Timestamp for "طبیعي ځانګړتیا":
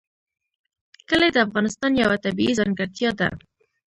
2.25-3.11